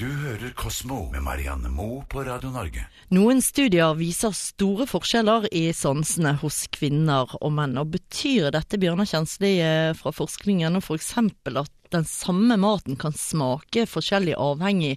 Du 0.00 0.06
hører 0.08 0.54
Kosmo 0.56 1.10
med 1.12 1.20
Marianne 1.20 1.68
Moe 1.68 2.06
på 2.08 2.22
Radio 2.24 2.48
Norge. 2.54 2.86
Noen 3.12 3.42
studier 3.44 3.92
viser 3.98 4.32
store 4.32 4.86
forskjeller 4.88 5.44
i 5.52 5.66
sansene 5.76 6.32
hos 6.40 6.62
kvinner 6.72 7.28
og 7.36 7.52
menn. 7.52 7.76
og 7.76 7.90
Betyr 7.92 8.48
dette 8.54 8.78
Bjørnar 8.80 9.10
Kjensli 9.10 9.50
eh, 9.60 9.90
fra 9.98 10.14
forskningen 10.16 10.80
f.eks. 10.80 11.10
For 11.44 11.60
at 11.66 11.92
den 11.92 12.08
samme 12.08 12.56
maten 12.62 12.96
kan 12.96 13.12
smake 13.12 13.84
forskjellig 13.92 14.38
avhengig 14.40 14.94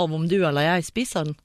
av 0.00 0.16
om 0.16 0.24
du 0.30 0.38
eller 0.38 0.64
jeg 0.64 0.88
spiser 0.88 1.28
den? 1.28 1.36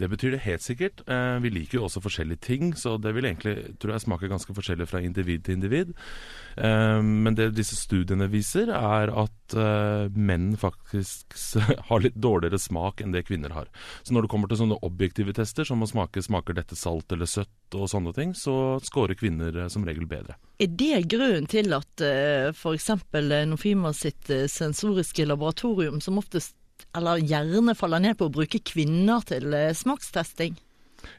Det 0.00 0.08
betyr 0.10 0.34
det 0.34 0.42
helt 0.42 0.62
sikkert. 0.64 1.02
Eh, 1.06 1.36
vi 1.44 1.52
liker 1.54 1.78
jo 1.78 1.84
også 1.86 2.02
forskjellige 2.02 2.42
ting, 2.42 2.72
så 2.74 2.96
det 2.98 3.12
vil 3.14 3.28
egentlig 3.28 3.76
tror 3.78 3.94
jeg 3.94 4.04
smake 4.04 4.30
ganske 4.30 4.56
forskjellig 4.56 4.88
fra 4.90 5.02
individ 5.04 5.44
til 5.46 5.58
individ. 5.58 5.92
Eh, 6.56 6.98
men 6.98 7.36
det 7.38 7.52
disse 7.54 7.78
studiene 7.78 8.26
viser, 8.32 8.72
er 8.74 9.12
at 9.14 9.54
eh, 9.54 10.10
menn 10.14 10.56
faktisk 10.58 11.36
har 11.90 12.02
litt 12.02 12.18
dårligere 12.18 12.58
smak 12.58 13.04
enn 13.04 13.14
det 13.14 13.26
kvinner 13.28 13.54
har. 13.54 13.70
Så 14.02 14.16
når 14.16 14.26
det 14.26 14.32
kommer 14.34 14.50
til 14.50 14.64
sånne 14.64 14.80
objektive 14.82 15.36
tester, 15.36 15.68
som 15.68 15.84
å 15.84 15.90
smake 15.90 16.24
smaker 16.24 16.58
dette 16.58 16.78
salt 16.78 17.14
eller 17.14 17.30
søtt 17.30 17.78
og 17.78 17.86
sånne 17.90 18.14
ting, 18.16 18.34
så 18.34 18.80
scorer 18.82 19.18
kvinner 19.18 19.64
som 19.70 19.86
regel 19.86 20.08
bedre. 20.10 20.38
Er 20.62 20.70
det 20.70 21.06
grunnen 21.10 21.46
til 21.50 21.74
at 21.74 22.02
f.eks. 22.54 22.90
Nofima 23.50 23.90
sitt 23.94 24.30
sensoriske 24.50 25.26
laboratorium 25.26 26.00
som 26.02 26.18
oftest 26.18 26.54
eller 26.96 27.22
gjerne 27.22 27.74
faller 27.78 28.02
ned 28.02 28.18
på 28.18 28.28
å 28.28 28.34
bruke 28.34 28.62
kvinner 28.62 29.24
til 29.26 29.54
eh, 29.56 29.74
smakstesting? 29.76 30.56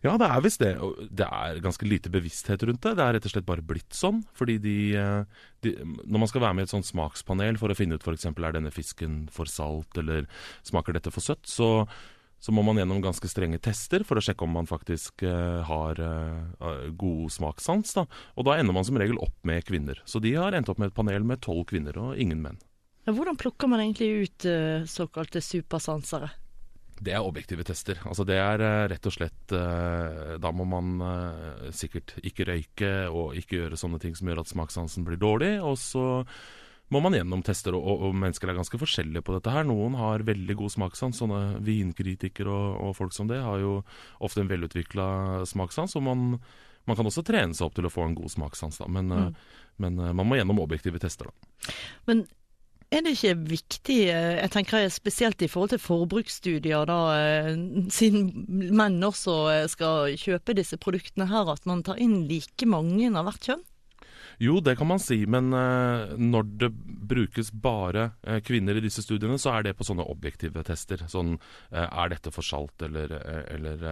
Ja, 0.02 0.16
det 0.18 0.28
er 0.28 0.42
visst 0.44 0.62
det. 0.64 0.74
Det 1.14 1.28
er 1.28 1.62
ganske 1.64 1.88
lite 1.88 2.12
bevissthet 2.14 2.64
rundt 2.66 2.84
det. 2.86 2.96
Det 2.98 3.06
er 3.06 3.16
rett 3.18 3.28
og 3.28 3.34
slett 3.34 3.48
bare 3.48 3.66
blitt 3.66 3.96
sånn. 3.96 4.24
Fordi 4.38 4.58
de, 4.62 4.78
eh, 4.98 5.46
de 5.62 5.76
Når 5.84 6.20
man 6.20 6.32
skal 6.32 6.42
være 6.42 6.58
med 6.58 6.66
i 6.66 6.68
et 6.70 6.74
sånt 6.74 6.90
smakspanel 6.90 7.60
for 7.62 7.70
å 7.70 7.78
finne 7.78 7.96
ut 7.96 8.04
f.eks. 8.04 8.26
er 8.26 8.58
denne 8.58 8.74
fisken 8.74 9.28
for 9.32 9.46
salt, 9.46 9.98
eller 9.98 10.28
smaker 10.64 10.94
dette 10.94 11.12
for 11.14 11.22
søtt, 11.22 11.46
så, 11.46 11.88
så 12.40 12.52
må 12.52 12.64
man 12.66 12.78
gjennom 12.78 13.02
ganske 13.02 13.30
strenge 13.30 13.60
tester 13.60 14.04
for 14.04 14.18
å 14.18 14.24
sjekke 14.24 14.46
om 14.46 14.54
man 14.58 14.70
faktisk 14.70 15.24
uh, 15.24 15.62
har 15.66 16.00
uh, 16.02 16.90
god 16.94 17.32
smakssans. 17.32 17.94
Da. 17.94 18.06
Og 18.36 18.46
da 18.46 18.58
ender 18.58 18.74
man 18.74 18.86
som 18.86 18.98
regel 18.98 19.20
opp 19.22 19.38
med 19.44 19.66
kvinner. 19.66 20.02
Så 20.06 20.20
de 20.20 20.36
har 20.36 20.54
endt 20.54 20.70
opp 20.70 20.80
med 20.82 20.92
et 20.92 20.98
panel 20.98 21.24
med 21.24 21.42
tolv 21.42 21.66
kvinner 21.70 21.98
og 21.98 22.18
ingen 22.18 22.42
menn. 22.42 22.62
Hvordan 23.06 23.38
plukker 23.38 23.70
man 23.70 23.84
egentlig 23.84 24.26
ut 24.26 24.48
uh, 24.50 24.82
såkalte 24.90 25.42
supersansere? 25.44 26.32
Det 26.96 27.12
er 27.14 27.26
objektive 27.26 27.66
tester. 27.68 28.00
Altså 28.08 28.24
det 28.26 28.38
er 28.42 28.62
uh, 28.64 28.86
rett 28.90 29.06
og 29.06 29.14
slett 29.14 29.54
uh, 29.54 30.36
Da 30.42 30.52
må 30.56 30.66
man 30.70 30.96
sikkert 31.76 32.16
ikke 32.26 32.48
røyke 32.50 32.92
og 33.12 33.36
ikke 33.38 33.60
gjøre 33.60 33.78
sånne 33.78 34.00
ting 34.02 34.16
som 34.18 34.30
gjør 34.32 34.42
at 34.42 34.54
smakssansen 34.54 35.06
blir 35.06 35.20
dårlig. 35.22 35.58
Og 35.62 35.78
så 35.78 36.06
må 36.94 37.02
man 37.02 37.14
gjennom 37.18 37.44
tester, 37.46 37.76
og, 37.78 38.02
og, 38.08 38.16
mennesker 38.18 38.50
er 38.50 38.58
ganske 38.58 38.80
forskjellige 38.82 39.26
på 39.26 39.36
dette 39.36 39.54
her. 39.54 39.68
Noen 39.70 39.98
har 40.00 40.26
veldig 40.26 40.56
god 40.58 40.74
smakssans. 40.74 41.20
Sånne 41.22 41.60
vinkritikere 41.66 42.50
og, 42.50 42.80
og, 42.88 42.96
folk 42.98 43.14
som 43.14 43.30
det 43.30 43.42
har 43.44 43.62
jo 43.62 43.76
ofte 44.26 44.42
en 44.42 44.50
velutvikla 44.50 45.10
smakssans. 45.50 45.94
Og 46.00 46.06
man, 46.08 46.26
man, 46.90 46.98
kan 46.98 47.06
også 47.06 47.26
trene 47.26 47.54
seg 47.54 47.70
opp 47.70 47.78
til 47.78 47.86
å 47.86 47.94
få 47.94 48.08
en 48.08 48.18
god 48.18 48.34
smakssans, 48.34 48.82
da. 48.82 48.90
Men, 48.90 49.14
mm. 49.14 49.38
men 49.86 50.02
man 50.08 50.26
må 50.26 50.40
gjennom 50.40 50.64
objektive 50.66 51.02
tester, 51.02 51.30
da. 51.30 51.76
Men 52.10 52.26
er 52.94 53.04
det 53.06 53.16
ikke 53.16 53.36
viktig, 53.50 53.98
eh, 54.14 54.36
jeg 54.40 54.52
tenker 54.54 54.90
spesielt 54.94 55.42
i 55.42 55.50
forhold 55.52 55.74
til 55.74 55.82
forbruksstudier, 55.82 56.86
da, 56.90 57.00
eh, 57.18 57.54
siden 57.90 58.30
menn 58.76 59.04
også 59.04 59.38
eh, 59.54 59.68
skal 59.72 60.14
kjøpe 60.20 60.56
disse 60.58 60.78
produktene 60.78 61.28
her, 61.32 61.50
at 61.52 61.66
man 61.66 61.84
tar 61.84 62.00
inn 62.02 62.28
like 62.30 62.70
mange 62.70 63.10
av 63.12 63.26
hvert 63.30 63.50
kjønn? 63.50 63.66
Jo, 64.42 64.60
det 64.60 64.76
kan 64.76 64.88
man 64.88 65.00
si, 65.00 65.22
men 65.30 65.54
uh, 65.56 66.16
når 66.20 66.50
det 66.60 66.70
brukes 67.10 67.52
bare 67.52 68.10
uh, 68.28 68.40
kvinner 68.44 68.78
i 68.78 68.84
disse 68.84 69.04
studiene, 69.06 69.38
så 69.42 69.54
er 69.56 69.68
det 69.68 69.76
på 69.78 69.88
sånne 69.88 70.06
objektive 70.12 70.64
tester. 70.68 71.06
Sånn 71.12 71.36
uh, 71.38 71.86
er 71.86 72.12
dette 72.12 72.34
for 72.36 72.46
salt, 72.46 72.76
eller, 72.86 73.16
eller 73.54 73.88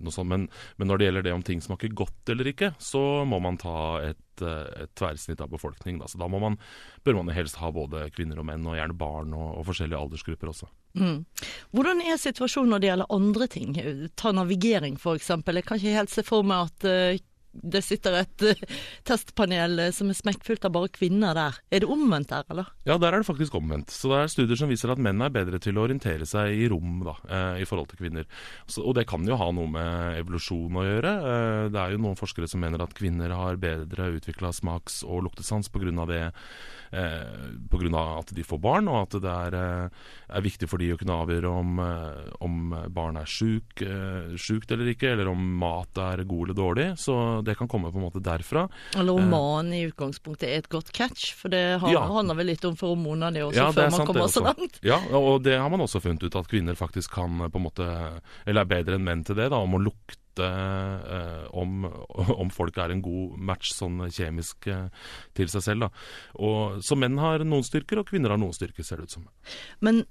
noe 0.00 0.14
sånt. 0.14 0.30
Men, 0.30 0.48
men, 0.78 0.90
når 0.90 1.00
det 1.00 1.08
gjelder 1.08 1.26
det 1.26 1.36
om 1.36 1.46
ting 1.46 1.62
smaker 1.64 1.92
godt 1.96 2.32
eller 2.32 2.52
ikke, 2.52 2.72
så 2.80 3.24
må 3.28 3.40
man 3.42 3.58
ta 3.60 4.00
et, 4.04 4.42
et 4.42 4.92
tverrsnitt 4.98 5.42
av 5.42 5.50
befolkningen. 5.52 6.00
Da. 6.02 6.10
Så 6.10 6.20
da 6.20 6.28
man, 6.30 6.58
bør 7.04 7.20
man 7.20 7.34
helst 7.34 7.60
ha 7.60 7.72
både 7.74 8.08
kvinner 8.14 8.40
og 8.40 8.48
menn, 8.48 8.68
og 8.68 8.78
gjerne 8.78 8.96
barn 9.00 9.34
og, 9.36 9.48
og 9.60 9.66
forskjellige 9.70 10.00
aldersgrupper 10.00 10.52
også. 10.52 10.70
Mm. 10.98 11.22
Hvordan 11.76 12.00
er 12.02 12.18
situasjonen 12.18 12.72
når 12.74 12.82
det 12.82 12.88
gjelder 12.88 13.12
andre 13.14 13.50
ting? 13.50 13.74
Ta 14.18 14.32
navigering 14.34 14.96
f.eks. 14.98 15.28
Jeg 15.30 15.66
kan 15.66 15.78
ikke 15.78 15.98
helt 15.98 16.14
se 16.14 16.24
for 16.26 16.46
meg 16.46 16.70
at 16.70 16.88
det 17.52 17.82
sitter 17.82 18.14
et 18.20 18.44
uh, 18.46 18.64
testpanel 19.08 19.78
eh, 19.86 19.92
som 19.94 20.10
er 20.10 20.18
smekkfullt 20.18 20.64
av 20.68 20.74
bare 20.74 20.90
kvinner 20.94 21.34
der. 21.36 21.58
Er 21.72 21.82
det 21.82 21.90
omvendt 21.90 22.30
der, 22.30 22.46
eller? 22.52 22.70
Ja, 22.86 22.96
der 23.00 23.14
er 23.14 23.22
det 23.22 23.28
faktisk 23.28 23.56
omvendt. 23.58 23.90
Så 23.94 24.10
det 24.12 24.20
er 24.20 24.32
studier 24.32 24.60
som 24.60 24.70
viser 24.70 24.92
at 24.92 25.02
menn 25.02 25.22
er 25.24 25.32
bedre 25.34 25.58
til 25.62 25.78
å 25.78 25.84
orientere 25.86 26.28
seg 26.28 26.54
i 26.54 26.68
rom 26.70 27.00
da, 27.06 27.16
eh, 27.26 27.62
i 27.64 27.68
forhold 27.68 27.90
til 27.90 28.02
kvinner. 28.04 28.28
Så, 28.70 28.84
og 28.84 28.94
det 28.98 29.08
kan 29.10 29.26
jo 29.26 29.38
ha 29.40 29.50
noe 29.54 29.70
med 29.70 30.20
evolusjon 30.20 30.78
å 30.78 30.86
gjøre. 30.86 31.14
Eh, 31.32 31.64
det 31.74 31.82
er 31.82 31.94
jo 31.94 32.02
noen 32.06 32.18
forskere 32.20 32.48
som 32.50 32.62
mener 32.62 32.84
at 32.84 32.94
kvinner 32.96 33.34
har 33.34 33.60
bedre 33.60 34.12
utvikla 34.16 34.52
smaks- 34.54 35.02
og 35.06 35.26
luktesans 35.26 35.70
pga. 35.70 36.06
det. 36.06 36.32
Eh, 36.92 37.56
Pga. 37.70 38.18
at 38.18 38.34
de 38.34 38.42
får 38.42 38.60
barn, 38.60 38.88
og 38.88 39.02
at 39.02 39.20
det 39.22 39.30
er, 39.30 39.54
eh, 39.54 39.88
er 40.36 40.42
viktig 40.42 40.68
for 40.68 40.78
de 40.78 40.92
å 40.92 40.98
kunne 40.98 41.18
avgjøre 41.22 41.50
om, 41.50 41.78
om 42.40 42.70
barn 42.90 43.16
er 43.16 43.24
sjuk, 43.24 43.82
sjukt 44.36 44.70
eller 44.70 44.90
ikke, 44.92 45.12
eller 45.12 45.28
om 45.28 45.58
mat 45.58 45.96
er 45.96 46.24
god 46.24 46.50
eller 46.50 46.54
dårlig. 46.54 46.98
Så 46.98 47.39
det 47.46 47.56
kan 47.58 47.68
komme 47.70 47.90
på 47.92 48.00
en 48.00 48.06
måte 48.06 48.22
derfra. 48.24 48.66
Eller 48.98 49.20
eh, 49.20 49.74
i 49.78 49.82
utgangspunktet 49.88 50.48
er 50.48 50.62
et 50.62 50.70
godt 50.72 50.92
catch, 50.96 51.32
for 51.38 51.52
det 51.52 51.62
har, 51.82 51.92
ja. 51.92 52.04
handler 52.10 52.38
vel 52.40 52.50
litt 52.52 52.64
om 52.68 52.78
feromoner 52.78 53.34
det 53.34 53.44
også, 53.46 53.60
ja, 53.60 53.68
før 53.76 53.92
man 53.96 54.08
kommer 54.08 54.32
så 54.32 54.44
langt. 54.44 54.80
Ja, 54.86 55.00
og 55.16 55.44
det 55.46 55.58
har 55.58 55.70
man 55.72 55.84
også 55.84 56.02
funnet 56.04 56.24
ut, 56.26 56.36
at 56.36 56.50
kvinner 56.50 56.78
faktisk 56.78 57.14
kan 57.18 57.46
på 57.46 57.60
en 57.60 57.66
måte, 57.66 57.86
eller 58.46 58.64
er 58.64 58.72
bedre 58.74 58.98
enn 58.98 59.06
menn 59.06 59.24
til 59.26 59.38
det, 59.38 59.50
da, 59.52 59.60
om 59.60 59.78
å 59.78 59.82
lukte 59.82 60.19
eh, 60.38 61.46
om, 61.50 61.84
om, 62.42 62.50
folk 62.54 62.78
er 62.78 62.94
en 62.94 63.02
god 63.02 63.38
match 63.50 63.72
sånn 63.74 64.04
kjemisk 64.06 64.68
eh, 64.70 64.86
til 65.36 65.50
seg 65.52 65.64
selv. 65.66 65.88
Og, 66.38 66.80
så 66.86 66.98
menn 66.98 67.18
har 67.20 67.44
noen 67.46 67.66
styrker, 67.66 68.02
og 68.02 68.10
kvinner 68.10 68.34
har 68.34 68.40
noen 68.40 68.54
styrker, 68.54 68.86
ser 68.86 69.00
det 69.00 69.10
ut 69.10 69.16
som. 69.18 69.26
Men 69.82 70.02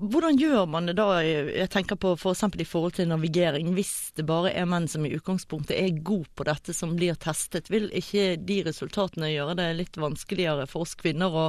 hvordan 0.00 0.40
gjør 0.40 0.66
man 0.70 0.90
det 0.90 0.96
da, 0.98 1.08
jeg 1.20 1.70
tenker 1.72 2.00
på 2.00 2.14
f.eks. 2.16 2.44
For 2.46 2.62
i 2.62 2.68
forhold 2.68 2.94
til 2.96 3.08
navigering, 3.10 3.72
hvis 3.76 4.12
det 4.16 4.26
bare 4.28 4.52
er 4.54 4.68
menn 4.70 4.86
som 4.88 5.04
i 5.06 5.12
utgangspunktet 5.16 5.74
er 5.76 6.02
god 6.06 6.28
på 6.38 6.46
dette 6.46 6.74
som 6.76 6.94
blir 6.96 7.18
testet, 7.20 7.70
vil 7.72 7.88
ikke 7.96 8.36
de 8.38 8.60
resultatene 8.68 9.32
gjøre 9.32 9.56
det 9.58 9.70
litt 9.80 9.98
vanskeligere 10.00 10.68
for 10.70 10.86
oss 10.86 10.94
kvinner 10.98 11.34
å 11.34 11.46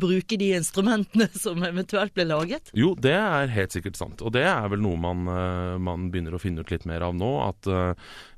bruke 0.00 0.38
de 0.40 0.52
instrumentene 0.58 1.28
som 1.44 1.62
eventuelt 1.66 2.14
blir 2.16 2.30
laget? 2.30 2.72
Jo, 2.76 2.94
det 2.98 3.14
er 3.16 3.54
helt 3.54 3.74
sikkert 3.74 4.00
sant. 4.00 4.24
Og 4.24 4.34
det 4.36 4.46
er 4.48 4.70
vel 4.72 4.82
noe 4.84 4.98
man, 5.00 5.28
eh, 5.32 5.76
man 5.82 6.08
begynner 6.12 6.36
å 6.36 6.42
finne 6.42 6.64
ut 6.64 6.74
litt 6.74 6.88
mer 6.88 7.06
av 7.08 7.16
nå. 7.18 7.32
At 7.48 7.70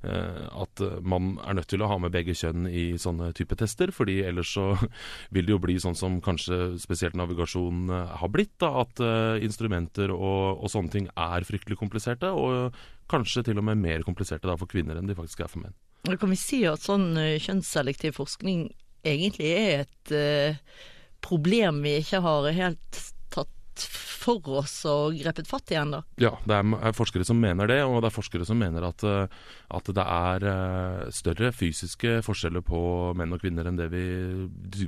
Eh, 0.01 0.45
at 0.63 0.81
man 1.05 1.35
er 1.45 1.59
nødt 1.59 1.69
til 1.69 1.83
å 1.85 1.89
ha 1.91 1.99
med 2.01 2.15
begge 2.15 2.33
kjønn 2.33 2.65
i 2.73 2.85
sånne 3.01 3.35
type 3.37 3.57
tester. 3.61 3.93
fordi 3.93 4.23
ellers 4.25 4.55
så 4.57 4.73
vil 5.35 5.47
det 5.47 5.53
jo 5.53 5.61
bli 5.61 5.77
sånn 5.81 5.99
som 5.99 6.21
kanskje 6.25 6.79
spesielt 6.81 7.19
navigasjon 7.21 7.91
eh, 7.91 8.15
har 8.23 8.33
blitt. 8.33 8.57
Da, 8.61 8.73
at 8.83 9.01
instrumenter 9.45 10.11
og, 10.13 10.61
og 10.65 10.73
sånne 10.73 10.93
ting 10.93 11.07
er 11.15 11.47
fryktelig 11.47 11.79
kompliserte. 11.81 12.33
Og 12.33 12.75
kanskje 13.11 13.45
til 13.51 13.61
og 13.61 13.67
med 13.69 13.81
mer 13.81 14.05
kompliserte 14.07 14.49
da, 14.49 14.57
for 14.61 14.71
kvinner 14.71 14.99
enn 14.99 15.09
de 15.09 15.17
faktisk 15.19 15.45
er 15.45 15.53
for 15.53 15.65
menn. 15.65 15.77
Kan 16.09 16.33
vi 16.33 16.39
si 16.41 16.63
at 16.69 16.85
sånn 16.85 17.13
kjønnsselektiv 17.17 18.17
forskning 18.17 18.71
egentlig 19.05 19.51
er 19.57 19.83
et 19.85 20.13
uh, 20.13 20.81
problem 21.25 21.83
vi 21.85 21.99
ikke 22.01 22.23
har 22.25 22.51
helt 22.57 23.01
tatt 23.33 23.87
for 24.21 24.61
oss 24.61 24.75
og 24.89 25.17
grepet 25.19 25.49
fatt 25.49 25.73
i 25.73 25.79
ennå? 25.81 26.03
Ja, 26.21 26.35
det 26.49 26.59
er 26.59 26.97
forskere 26.97 27.25
som 27.27 27.41
mener 27.41 27.71
det, 27.71 27.81
og 27.87 28.01
det 28.03 28.11
er 28.11 28.15
forskere 28.15 28.47
som 28.49 28.61
mener 28.61 28.85
at, 28.91 29.05
eh, 29.07 29.33
at 29.77 29.91
det 29.97 30.05
er 30.05 30.47
eh, 30.51 31.11
større 31.15 31.53
fysiske 31.57 32.19
forskjeller 32.27 32.65
på 32.67 32.81
menn 33.19 33.33
og 33.37 33.43
kvinner 33.43 33.69
enn 33.69 33.81
det 33.81 33.89
vi, 33.93 34.05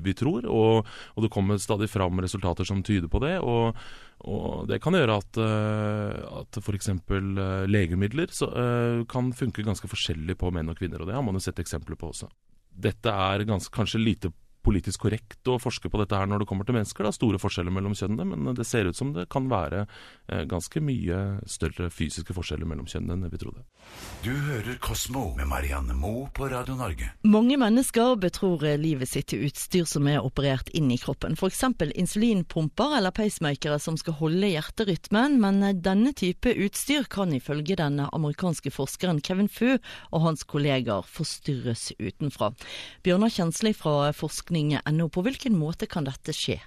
vi 0.04 0.16
tror. 0.18 0.46
Og, 0.46 0.88
og, 1.14 1.20
det 1.24 1.32
kommer 1.32 1.60
stadig 1.62 1.90
fram 1.92 2.20
resultater 2.22 2.68
som 2.68 2.84
tyder 2.84 3.12
på 3.12 3.22
det. 3.24 3.38
og 3.40 3.76
og 4.22 4.68
Det 4.70 4.76
kan 4.78 4.94
gjøre 4.94 5.16
at, 5.18 5.38
uh, 5.42 6.42
at 6.44 6.58
f.eks. 6.60 6.92
Legemidler 7.66 8.30
så, 8.30 8.46
kan 9.10 9.32
funke 9.34 9.64
ganske 9.66 9.88
forskjellig 9.90 10.36
på 10.38 10.52
menn 10.54 10.70
og 10.70 10.78
kvinner. 10.78 11.02
og 11.02 11.10
Det 11.10 11.16
har 11.16 11.24
man 11.26 11.34
jo 11.34 11.42
sett 11.42 11.58
eksempler 11.58 11.98
på 11.98 12.12
også. 12.12 12.28
Dette 12.70 13.10
er 13.10 13.42
ganske, 13.48 13.72
kanskje 13.74 13.98
lite 13.98 14.30
politisk 14.62 15.02
korrekt 15.06 15.48
å 15.50 15.58
forske 15.60 15.90
på 15.90 15.98
dette 16.00 16.16
her 16.16 16.28
når 16.30 16.42
det 16.42 16.48
kommer 16.50 16.66
til 16.68 16.76
mennesker. 16.76 17.04
Det 17.04 17.12
er 17.12 17.16
store 17.18 17.40
forskjeller 17.42 17.74
mellom 17.74 17.96
kjønnene, 17.98 18.38
men 18.38 18.56
det 18.56 18.66
ser 18.68 18.88
ut 18.88 18.98
som 18.98 19.12
det 19.16 19.26
kan 19.32 19.48
være 19.50 19.84
eh, 19.84 20.44
ganske 20.48 20.82
mye 20.84 21.18
større 21.50 21.90
fysiske 21.92 22.34
forskjeller 22.36 22.68
mellom 22.68 22.86
kjønnene 22.88 23.18
enn 23.18 23.32
vi 23.32 23.40
trodde. 23.42 23.64
Du 24.22 24.30
hører 24.30 24.78
Kosmo 24.82 25.32
med 25.38 25.48
Marianne 25.50 25.96
Moe 25.98 26.28
på 26.34 26.48
Radio 26.52 26.76
Norge. 26.78 27.10
Mange 27.26 27.58
mennesker 27.60 28.14
betror 28.22 28.62
livet 28.78 29.10
sitt 29.10 29.30
til 29.32 29.48
utstyr 29.48 29.88
som 29.88 30.06
er 30.10 30.22
operert 30.22 30.70
inn 30.76 30.90
i 30.94 31.00
kroppen. 31.00 31.34
F.eks. 31.34 31.64
insulinpumper 31.98 32.96
eller 32.98 33.14
pacemakere 33.14 33.80
som 33.82 33.98
skal 33.98 34.18
holde 34.20 34.52
hjerterytmen, 34.52 35.40
men 35.42 35.62
denne 35.82 36.14
type 36.18 36.54
utstyr 36.54 37.08
kan 37.10 37.34
ifølge 37.34 37.78
den 37.80 37.98
amerikanske 38.06 38.70
forskeren 38.74 39.22
Kevin 39.24 39.50
Fu 39.50 39.74
og 39.74 40.24
hans 40.26 40.46
kolleger 40.46 41.02
forstyrres 41.08 41.90
utenfra. 41.98 42.52
Bjørnar 43.02 43.32
Kjensli 43.32 43.74
fra 43.76 44.12
forskning 44.16 44.51
forskning.no. 44.52 45.08
På 45.08 45.22
hvilken 45.22 45.56
måte 45.56 45.86
kan 45.86 46.04
dette 46.04 46.32
skje? 46.32 46.60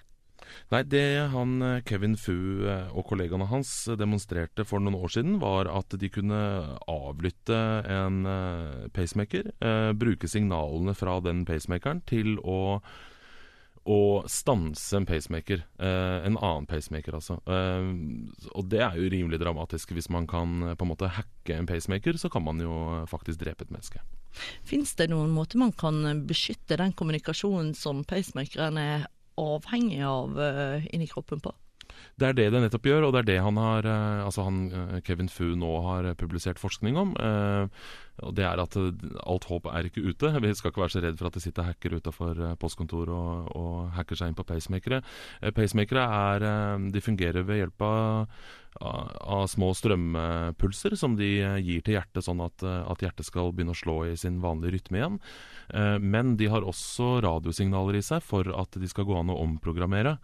Nei, 0.71 0.83
det 0.83 1.29
han 1.33 1.61
eh, 1.61 1.81
Kevin 1.85 2.15
Fu 2.17 2.65
eh, 2.67 2.87
og 2.95 3.05
kollegaene 3.09 3.47
hans 3.49 3.87
demonstrerte 3.97 4.63
for 4.65 4.79
noen 4.79 4.95
år 4.95 5.09
siden, 5.09 5.39
var 5.41 5.67
at 5.67 5.89
de 5.99 6.09
kunne 6.09 6.77
avlytte 6.87 7.57
en 7.89 8.25
eh, 8.25 8.87
pacemaker, 8.93 9.51
eh, 9.59 9.91
bruke 9.93 10.27
signalene 10.29 10.93
fra 10.95 11.19
den 11.19 11.45
pacemakeren 11.45 12.03
til 12.07 12.37
å, 12.39 12.79
å 13.85 14.25
stanse 14.29 14.97
en 14.97 15.05
pacemaker. 15.05 15.61
Eh, 15.77 16.17
en 16.25 16.37
annen 16.37 16.65
pacemaker, 16.69 17.17
altså. 17.19 17.37
Eh, 17.45 17.89
og 18.57 18.69
det 18.71 18.81
er 18.81 18.97
jo 18.97 19.09
rimelig 19.13 19.39
dramatisk. 19.41 19.93
Hvis 19.93 20.09
man 20.13 20.25
kan 20.29 20.71
eh, 20.71 20.75
på 20.77 20.87
en 20.87 20.91
måte 20.91 21.11
hacke 21.19 21.57
en 21.57 21.69
pacemaker, 21.69 22.17
så 22.17 22.31
kan 22.33 22.43
man 22.45 22.61
jo 22.61 22.73
faktisk 23.09 23.43
drepe 23.43 23.67
et 23.67 23.73
menneske. 23.73 24.01
Fins 24.67 24.95
det 24.99 25.11
noen 25.13 25.31
måte 25.31 25.61
man 25.61 25.71
kan 25.77 26.01
beskytte 26.27 26.79
den 26.81 26.95
kommunikasjonen 26.97 27.75
som 27.77 28.01
pacemakeren 28.07 28.81
er 28.81 29.05
avhengig 29.39 30.01
av 30.07 30.35
inni 30.95 31.07
kroppen 31.11 31.43
på? 31.43 31.53
Det 32.17 32.27
er 32.29 32.33
det 32.37 32.47
det 32.53 32.61
nettopp 32.63 32.85
gjør, 32.87 33.07
og 33.07 33.13
det 33.15 33.23
er 33.23 33.29
det 33.33 33.37
han 33.43 33.57
har 33.59 33.85
eh, 33.89 34.23
Altså 34.25 34.45
han, 34.47 34.59
eh, 34.71 34.99
Kevin 35.05 35.29
Fu 35.29 35.55
nå 35.59 35.71
har 35.87 36.11
publisert 36.19 36.59
forskning 36.61 36.97
om. 36.97 37.15
eh, 37.19 37.67
Og 38.23 38.35
det 38.37 38.45
er 38.47 38.61
at 38.63 38.75
eh, 38.79 38.91
alt 39.27 39.47
håp 39.49 39.65
er 39.67 39.89
ikke 39.89 40.05
ute. 40.05 40.31
Vi 40.39 40.53
skal 40.55 40.71
ikke 40.71 40.83
være 40.85 40.95
så 40.95 41.03
redd 41.03 41.17
for 41.19 41.27
at 41.27 41.33
det 41.39 41.43
sitter 41.43 41.67
hacker 41.67 41.97
utafor 41.99 42.43
postkontor 42.61 43.09
og, 43.11 43.49
og 43.55 43.89
hacker 43.97 44.15
seg 44.21 44.31
inn 44.31 44.37
på 44.37 44.47
pacemakere. 44.47 45.01
Eh, 45.41 45.51
Pacemakere 45.55 46.05
er 46.05 46.45
eh, 46.51 46.91
De 46.95 47.01
fungerer 47.03 47.43
ved 47.43 47.59
hjelp 47.63 47.81
av, 47.85 48.29
av, 48.79 49.45
små 49.47 49.69
strømpulser 49.75 50.95
som 50.99 51.15
de 51.19 51.29
eh, 51.43 51.57
gir 51.63 51.83
til 51.85 51.95
hjertet, 51.97 52.23
sånn 52.25 52.43
at, 52.45 52.63
eh, 52.63 52.81
at 52.91 53.03
hjertet 53.03 53.27
skal 53.27 53.51
begynne 53.55 53.75
å 53.75 53.79
slå 53.79 53.97
i 54.09 54.15
sin 54.19 54.39
vanlige 54.43 54.77
rytme 54.77 54.99
igjen. 55.01 55.19
Eh, 55.75 55.97
Men 55.99 56.35
de 56.39 56.49
har 56.51 56.65
også 56.67 57.19
radiosignaler 57.25 57.99
i 57.99 58.03
seg 58.05 58.23
for 58.23 58.47
at 58.55 58.79
de 58.79 58.87
skal 58.91 59.07
gå 59.07 59.15
an 59.19 59.31
å 59.33 59.39
omprogrammere. 59.43 60.17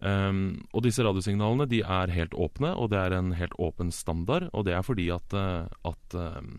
Um, 0.00 0.62
og 0.72 0.86
disse 0.86 1.04
radiosignalene 1.04 1.68
de 1.68 1.82
er 1.84 2.14
helt 2.14 2.32
åpne, 2.32 2.72
og 2.72 2.90
det 2.92 3.00
er 3.02 3.16
en 3.18 3.34
helt 3.36 3.54
åpen 3.60 3.92
standard. 3.92 4.48
Og 4.52 4.64
det 4.66 4.74
er 4.76 4.84
fordi 4.86 5.10
at, 5.12 5.36
eh, 5.36 5.68
at 5.90 6.16
um, 6.16 6.54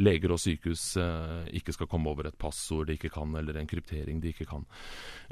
leger 0.00 0.32
og 0.32 0.40
sykehus 0.40 0.94
uh, 0.96 1.44
ikke 1.52 1.74
skal 1.76 1.90
komme 1.90 2.08
over 2.08 2.30
et 2.30 2.38
passord 2.40 2.88
de 2.88 2.96
ikke 2.96 3.12
kan, 3.12 3.34
eller 3.36 3.58
en 3.60 3.68
kryptering 3.68 4.22
de 4.22 4.32
ikke 4.32 4.48
kan. 4.48 4.64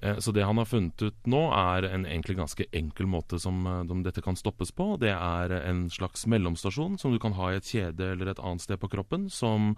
Uh, 0.02 0.18
så 0.20 0.34
det 0.36 0.44
han 0.44 0.60
har 0.60 0.68
funnet 0.68 1.06
ut 1.06 1.30
nå, 1.32 1.42
er 1.56 1.88
en 1.88 2.04
egentlig 2.04 2.36
ganske 2.42 2.68
enkel 2.68 3.08
måte 3.08 3.40
som, 3.40 3.64
som 3.88 4.04
dette 4.04 4.24
kan 4.24 4.36
stoppes 4.36 4.74
på. 4.76 4.94
Det 5.00 5.14
er 5.14 5.56
en 5.62 5.86
slags 5.92 6.26
mellomstasjon 6.28 7.00
som 7.00 7.14
du 7.14 7.20
kan 7.22 7.38
ha 7.38 7.52
i 7.52 7.60
et 7.62 7.72
kjede 7.72 8.12
eller 8.12 8.34
et 8.34 8.44
annet 8.44 8.66
sted 8.66 8.80
på 8.82 8.92
kroppen, 8.92 9.30
som 9.32 9.72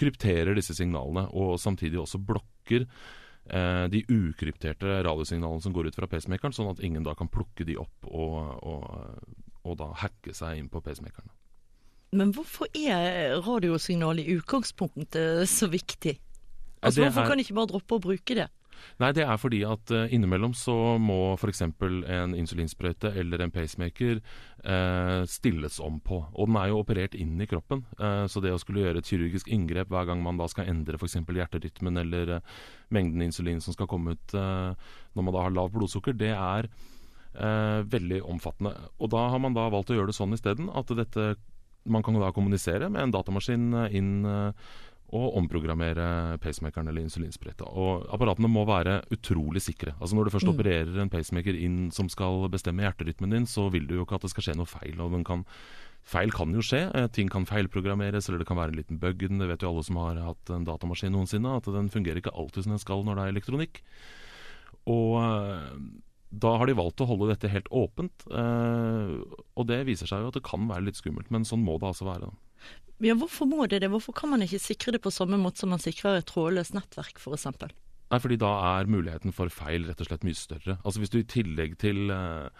krypterer 0.00 0.56
disse 0.56 0.76
signalene, 0.76 1.26
og 1.36 1.56
samtidig 1.60 2.00
også 2.00 2.20
blokker 2.24 2.86
de 3.48 4.04
ukrypterte 4.06 5.02
radiosignalene 5.02 5.62
som 5.64 5.72
går 5.74 5.88
ut 5.88 5.96
fra 5.96 6.06
pacemakeren, 6.06 6.52
sånn 6.54 6.70
at 6.70 6.82
ingen 6.86 7.02
da 7.02 7.14
kan 7.18 7.26
plukke 7.28 7.64
de 7.66 7.74
opp 7.80 8.04
og, 8.06 8.36
og, 8.62 8.84
og 9.66 9.76
da 9.80 9.88
hacke 10.04 10.34
seg 10.36 10.58
inn 10.60 10.68
på 10.70 10.82
pacemakeren. 10.84 11.30
Men 12.12 12.32
hvorfor 12.34 12.66
er 12.74 13.36
radiosignal 13.42 14.18
i 14.22 14.36
utgangspunktet 14.36 15.48
så 15.50 15.68
viktig? 15.70 16.16
Altså, 16.82 17.02
ja, 17.02 17.08
Hvorfor 17.10 17.22
er- 17.22 17.28
kan 17.28 17.38
de 17.38 17.44
ikke 17.44 17.54
bare 17.58 17.70
droppe 17.72 17.98
å 17.98 18.02
bruke 18.02 18.34
det? 18.38 18.48
Nei, 19.00 19.10
det 19.16 19.24
er 19.24 19.38
fordi 19.40 19.60
at 19.68 19.92
eh, 19.94 20.12
innimellom 20.14 20.54
så 20.56 20.74
må 21.00 21.34
f.eks. 21.36 21.62
en 21.64 22.36
insulinsprøyte 22.36 23.12
eller 23.20 23.44
en 23.44 23.52
pacemaker 23.54 24.20
eh, 24.20 25.22
stilles 25.30 25.80
om 25.80 25.98
på. 26.04 26.20
Og 26.34 26.50
den 26.50 26.58
er 26.60 26.70
jo 26.70 26.80
operert 26.82 27.16
inn 27.18 27.40
i 27.40 27.48
kroppen, 27.50 27.84
eh, 27.98 28.24
så 28.30 28.42
det 28.44 28.54
å 28.54 28.60
skulle 28.60 28.84
gjøre 28.84 29.02
et 29.02 29.10
kirurgisk 29.10 29.50
inngrep 29.52 29.92
hver 29.92 30.08
gang 30.10 30.22
man 30.24 30.40
da 30.40 30.48
skal 30.50 30.70
endre 30.70 31.00
f.eks. 31.00 31.18
hjerterytmen 31.24 32.00
eller 32.04 32.36
eh, 32.38 32.56
mengden 32.94 33.26
insulin 33.26 33.62
som 33.64 33.76
skal 33.76 33.90
komme 33.90 34.16
ut 34.16 34.34
eh, 34.36 34.90
når 35.14 35.26
man 35.26 35.36
da 35.36 35.46
har 35.46 35.56
lavt 35.56 35.76
blodsukker, 35.76 36.16
det 36.16 36.34
er 36.34 36.68
eh, 36.68 37.80
veldig 37.86 38.24
omfattende. 38.24 38.74
Og 39.00 39.12
da 39.14 39.28
har 39.32 39.42
man 39.42 39.56
da 39.56 39.70
valgt 39.72 39.94
å 39.94 39.98
gjøre 39.98 40.12
det 40.12 40.18
sånn 40.18 40.36
isteden 40.36 40.70
at 40.72 40.92
dette 40.96 41.32
man 41.88 42.04
kan 42.04 42.12
da 42.20 42.28
kommunisere 42.36 42.90
med 42.92 43.06
en 43.06 43.12
datamaskin 43.14 43.70
inn 43.96 44.26
og 45.12 45.34
omprogrammere 45.40 46.38
pacemakeren 46.38 46.88
eller 46.88 47.02
insulinsprøyta. 47.02 47.66
Og 47.66 48.06
apparatene 48.14 48.48
må 48.48 48.62
være 48.68 49.00
utrolig 49.10 49.60
sikre. 49.64 49.94
Altså 50.00 50.14
Når 50.14 50.24
du 50.24 50.30
først 50.30 50.46
Mm. 50.46 50.54
opererer 50.54 51.00
en 51.02 51.10
pacemaker 51.10 51.54
inn 51.58 51.90
som 51.90 52.08
skal 52.08 52.48
bestemme 52.48 52.82
hjerterytmen 52.82 53.30
din, 53.30 53.46
så 53.46 53.70
vil 53.72 53.86
du 53.86 53.94
jo 53.96 54.04
ikke 54.04 54.14
at 54.14 54.22
det 54.22 54.30
skal 54.30 54.42
skje 54.44 54.56
noe 54.56 54.66
feil. 54.66 55.00
og 55.00 55.10
den 55.12 55.24
kan 55.24 55.44
Feil 56.02 56.30
kan 56.32 56.50
jo 56.50 56.60
skje. 56.64 56.90
Eh, 56.94 57.06
Ting 57.08 57.28
kan 57.28 57.44
feilprogrammeres, 57.44 58.26
eller 58.28 58.38
det 58.38 58.46
kan 58.46 58.56
være 58.56 58.68
en 58.72 58.76
liten 58.76 58.98
bug 58.98 59.22
i 59.22 59.26
den. 59.28 59.36
Det 59.38 59.46
vet 59.48 59.60
jo 59.60 59.68
alle 59.68 59.84
som 59.84 59.96
har 59.96 60.14
hatt 60.16 60.48
en 60.48 60.64
datamaskin 60.64 61.12
noensinne, 61.12 61.54
at 61.56 61.64
den 61.64 61.90
fungerer 61.90 62.16
ikke 62.22 62.32
alltid 62.34 62.64
som 62.64 62.72
den 62.72 62.78
skal 62.78 63.04
når 63.04 63.16
det 63.16 63.22
er 63.26 63.32
elektronikk. 63.34 63.82
Og 64.88 65.20
eh, 65.20 65.76
da 66.32 66.56
har 66.56 66.66
de 66.70 66.74
valgt 66.78 67.02
å 67.04 67.06
holde 67.10 67.28
dette 67.34 67.50
helt 67.52 67.68
åpent. 67.68 68.24
eh, 68.32 69.20
Og 69.58 69.66
det 69.66 69.84
viser 69.86 70.06
seg 70.08 70.22
jo 70.22 70.28
at 70.28 70.34
det 70.34 70.42
kan 70.46 70.66
være 70.70 70.86
litt 70.86 70.96
skummelt, 70.96 71.30
men 71.30 71.44
sånn 71.44 71.62
må 71.62 71.78
det 71.78 71.90
altså 71.92 72.06
være. 72.08 72.30
da. 72.30 72.32
Ja, 73.00 73.16
Hvorfor 73.16 73.48
må 73.48 73.66
det 73.66 73.80
det? 73.80 73.90
Hvorfor 73.92 74.12
kan 74.16 74.32
man 74.32 74.42
ikke 74.44 74.60
sikre 74.60 74.92
det 74.92 75.00
på 75.04 75.12
samme 75.14 75.38
måte 75.40 75.62
som 75.62 75.72
man 75.72 75.80
sikrer 75.80 76.20
et 76.20 76.28
trådløst 76.28 76.76
nettverk, 76.76 77.20
f.eks.? 77.20 77.46
Nei, 78.10 78.18
fordi 78.18 78.36
da 78.42 78.50
er 78.74 78.90
muligheten 78.90 79.34
for 79.34 79.52
feil 79.54 79.86
rett 79.86 80.00
og 80.02 80.08
slett 80.08 80.26
mye 80.26 80.36
større. 80.36 80.76
Altså 80.82 81.02
Hvis 81.02 81.12
du 81.12 81.20
i 81.20 81.28
tillegg 81.30 81.76
til, 81.78 82.10
eh, 82.10 82.50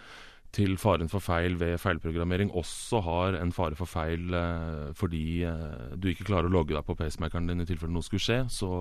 til 0.55 0.77
faren 0.79 1.11
for 1.11 1.23
feil 1.23 1.59
ved 1.59 1.77
feilprogrammering 1.79 2.53
også 2.55 3.03
har 3.03 3.37
en 3.41 3.51
fare 3.51 3.75
for 3.75 3.89
feil 3.89 4.33
eh, 4.33 4.93
fordi 4.97 5.43
eh, 5.47 5.93
du 5.95 6.09
ikke 6.11 6.29
klarer 6.31 6.47
å 6.47 6.55
logge 6.55 6.73
deg 6.77 6.87
på 6.87 6.95
pacemakeren 6.95 7.51
din 7.51 7.61
i 7.61 7.67
tilfelle 7.67 7.93
noe 7.93 8.07
skulle 8.07 8.23
skje, 8.23 8.39
så 8.49 8.71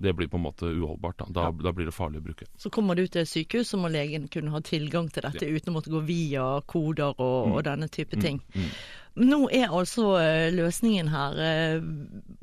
det 0.00 0.14
blir 0.16 0.30
på 0.32 0.38
en 0.38 0.46
måte 0.46 0.64
uholdbart. 0.64 1.18
Da, 1.18 1.26
da, 1.28 1.50
da 1.52 1.72
blir 1.76 1.90
det 1.90 1.92
farlig 1.92 2.22
å 2.22 2.24
bruke. 2.24 2.46
Så 2.56 2.70
kommer 2.72 2.96
du 2.96 3.04
til 3.10 3.26
sykehus, 3.28 3.68
så 3.74 3.76
må 3.76 3.90
legen 3.92 4.30
kunne 4.32 4.54
ha 4.54 4.62
tilgang 4.64 5.10
til 5.12 5.26
dette 5.26 5.44
uten 5.44 5.74
å 5.74 5.76
måtte 5.76 5.92
gå 5.92 6.00
via 6.06 6.46
koder 6.70 7.12
og, 7.18 7.52
og 7.52 7.60
denne 7.66 7.90
type 7.92 8.16
ting. 8.22 8.40
Mm. 8.54 8.70
Nå 9.18 9.40
er 9.50 9.72
altså 9.74 10.12
eh, 10.20 10.52
løsningen 10.54 11.10
her 11.10 11.38
eh, 11.42 11.82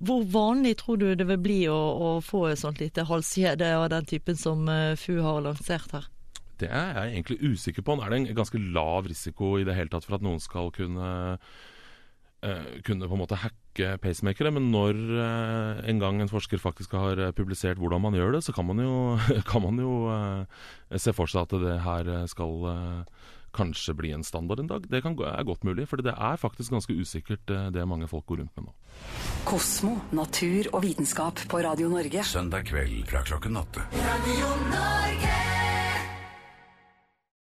Hvor 0.04 0.25
vanlig 0.28 0.75
tror 0.81 1.00
du 1.00 1.08
det 1.16 1.28
vil 1.30 1.40
bli 1.40 1.62
å, 1.72 1.78
å 1.78 2.10
få 2.24 2.50
et 2.50 2.60
sånt 2.60 2.81
lite 2.84 3.06
halskjede 3.08 3.72
av 3.78 3.88
den 3.94 4.08
typen 4.10 4.36
som 4.36 4.68
eh, 4.72 4.98
FU 5.00 5.22
har 5.24 5.46
lansert 5.46 5.96
her? 5.96 6.10
Det 6.58 6.68
er 6.74 6.94
jeg 6.98 7.14
egentlig 7.14 7.54
usikker 7.54 7.86
på. 7.86 7.96
Er 8.02 8.12
det 8.12 8.19
en 8.19 8.38
ganske 8.42 8.60
lav 8.60 9.08
risiko 9.08 9.56
i 9.62 9.66
det 9.66 9.75
hele 9.78 9.94
tatt 9.94 10.08
for 10.08 10.18
at 10.18 10.25
noen 10.25 10.42
skal 10.44 10.72
kunne 10.75 11.10
kunne 12.86 13.08
på 13.10 13.16
en 13.16 13.19
måte 13.19 13.38
hacke 13.42 13.96
pacemakere, 13.98 14.52
men 14.54 14.68
når 14.69 15.00
en 15.90 16.00
gang 16.00 16.19
en 16.22 16.30
forsker 16.30 16.62
faktisk 16.62 16.94
har 16.94 17.18
publisert 17.36 17.81
hvordan 17.81 18.04
man 18.06 18.16
gjør 18.16 18.38
det, 18.38 18.44
så 18.46 18.54
kan 18.54 18.68
man 18.69 18.78
jo, 18.80 18.92
kan 19.50 19.66
man 19.66 19.81
jo 19.81 19.96
se 20.94 21.16
for 21.18 21.28
seg 21.28 21.48
at 21.50 21.56
det 21.66 21.80
her 21.81 22.12
skal 22.30 22.69
kanskje 23.55 23.95
bli 23.97 24.11
en 24.15 24.23
standard 24.23 24.59
en 24.59 24.71
dag. 24.71 24.88
Det 24.89 25.01
kan, 25.05 25.17
er 25.19 25.44
godt 25.47 25.63
mulig, 25.67 25.88
for 25.89 26.01
det 26.03 26.13
er 26.13 26.39
faktisk 26.41 26.75
ganske 26.75 26.94
usikkert 26.94 27.49
eh, 27.54 27.69
det 27.73 27.87
mange 27.87 28.07
folk 28.07 28.25
går 28.25 28.44
rundt 28.44 28.56
med 28.57 28.69
nå. 28.69 28.75
Kosmo, 29.47 29.97
natur 30.11 30.71
og 30.73 30.83
vitenskap 30.83 31.45
på 31.49 31.61
Radio 31.63 31.92
Norge. 31.94 32.25
Søndag 32.27 32.68
kveld 32.71 33.06
fra 33.11 33.23
klokken 33.27 33.61
åtte. 33.63 33.87
Radio 33.95 34.57
Norge. 34.71 35.56